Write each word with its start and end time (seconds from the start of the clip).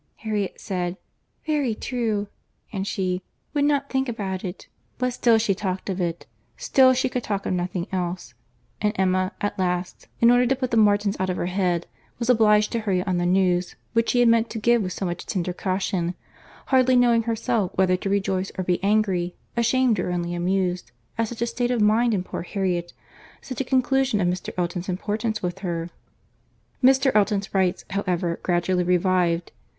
Harriet 0.25 0.59
said, 0.59 0.97
"very 1.45 1.75
true," 1.75 2.27
and 2.73 2.87
she 2.87 3.21
"would 3.53 3.65
not 3.65 3.87
think 3.87 4.09
about 4.09 4.43
it;" 4.43 4.67
but 4.97 5.13
still 5.13 5.37
she 5.37 5.53
talked 5.53 5.91
of 5.91 6.01
it—still 6.01 6.91
she 6.93 7.07
could 7.07 7.21
talk 7.23 7.45
of 7.45 7.53
nothing 7.53 7.85
else; 7.91 8.33
and 8.81 8.93
Emma, 8.95 9.31
at 9.41 9.59
last, 9.59 10.07
in 10.19 10.31
order 10.31 10.47
to 10.47 10.55
put 10.55 10.71
the 10.71 10.75
Martins 10.75 11.15
out 11.19 11.29
of 11.29 11.37
her 11.37 11.45
head, 11.45 11.85
was 12.17 12.31
obliged 12.31 12.71
to 12.71 12.79
hurry 12.79 13.03
on 13.03 13.19
the 13.19 13.27
news, 13.27 13.75
which 13.93 14.09
she 14.09 14.21
had 14.21 14.27
meant 14.27 14.49
to 14.49 14.57
give 14.57 14.81
with 14.81 14.91
so 14.91 15.05
much 15.05 15.23
tender 15.23 15.53
caution; 15.53 16.15
hardly 16.73 16.95
knowing 16.95 17.21
herself 17.21 17.71
whether 17.75 17.95
to 17.95 18.09
rejoice 18.09 18.51
or 18.57 18.63
be 18.63 18.83
angry, 18.83 19.35
ashamed 19.55 19.99
or 19.99 20.11
only 20.11 20.33
amused, 20.33 20.91
at 21.19 21.27
such 21.27 21.43
a 21.43 21.45
state 21.45 21.69
of 21.69 21.79
mind 21.79 22.11
in 22.11 22.23
poor 22.23 22.41
Harriet—such 22.41 23.61
a 23.61 23.63
conclusion 23.63 24.19
of 24.19 24.27
Mr. 24.27 24.51
Elton's 24.57 24.89
importance 24.89 25.43
with 25.43 25.59
her! 25.59 25.91
Mr. 26.83 27.11
Elton's 27.13 27.53
rights, 27.53 27.85
however, 27.91 28.39
gradually 28.41 28.83
revived. 28.83 29.51